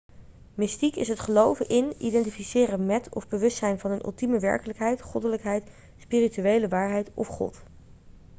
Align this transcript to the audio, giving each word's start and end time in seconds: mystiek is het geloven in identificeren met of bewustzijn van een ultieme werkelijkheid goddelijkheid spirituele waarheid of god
mystiek 0.55 0.95
is 0.95 1.07
het 1.07 1.19
geloven 1.19 1.69
in 1.69 1.93
identificeren 2.05 2.85
met 2.85 3.15
of 3.15 3.27
bewustzijn 3.27 3.79
van 3.79 3.91
een 3.91 4.05
ultieme 4.05 4.39
werkelijkheid 4.39 5.01
goddelijkheid 5.01 5.69
spirituele 5.97 6.67
waarheid 6.67 7.11
of 7.13 7.27
god 7.27 7.63